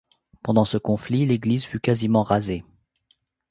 [0.41, 2.63] Pendant ce conflit, l'église fut quasiment rasée.